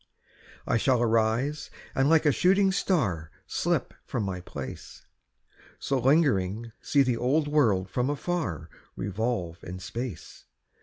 [0.65, 5.05] I shall arise, and like a shooting star Slip from my place;
[5.77, 10.45] So lingering see the old world from afar Revolve in space.